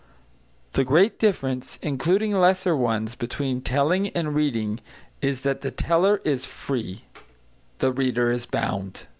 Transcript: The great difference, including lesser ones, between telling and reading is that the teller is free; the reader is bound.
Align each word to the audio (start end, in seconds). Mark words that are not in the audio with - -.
The 0.73 0.83
great 0.83 1.19
difference, 1.19 1.77
including 1.83 2.33
lesser 2.33 2.75
ones, 2.75 3.13
between 3.13 3.61
telling 3.61 4.07
and 4.07 4.33
reading 4.33 4.79
is 5.21 5.41
that 5.41 5.61
the 5.61 5.69
teller 5.69 6.21
is 6.25 6.43
free; 6.47 7.05
the 7.77 7.91
reader 7.91 8.31
is 8.31 8.47
bound. 8.47 9.05